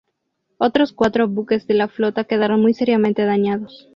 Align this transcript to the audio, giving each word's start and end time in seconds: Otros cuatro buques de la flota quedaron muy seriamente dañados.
Otros 0.57 0.93
cuatro 0.93 1.27
buques 1.27 1.67
de 1.67 1.75
la 1.75 1.87
flota 1.87 2.23
quedaron 2.23 2.59
muy 2.59 2.73
seriamente 2.73 3.23
dañados. 3.23 3.87